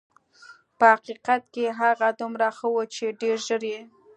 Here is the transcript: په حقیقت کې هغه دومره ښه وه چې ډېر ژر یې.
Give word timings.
په 0.77 0.85
حقیقت 0.93 1.41
کې 1.53 1.65
هغه 1.81 2.07
دومره 2.19 2.47
ښه 2.57 2.67
وه 2.73 2.83
چې 2.95 3.05
ډېر 3.21 3.37
ژر 3.47 3.63
یې. 3.71 3.81